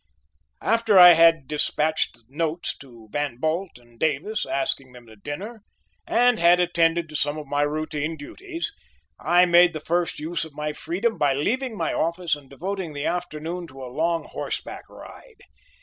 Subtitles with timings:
[0.63, 5.61] After I had despatched notes to Van Bult and Davis, asking them to dinner,
[6.07, 8.73] and had attended to some routine duties,
[9.19, 13.05] I made the first use of my freedom by leaving my office and devoting the
[13.05, 15.41] afternoon to a long horse back ride.